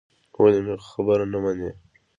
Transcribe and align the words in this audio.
ولې 0.41 0.59
مې 0.65 0.75
خبره 0.89 1.25
نه 1.33 1.39
منې. 1.43 1.71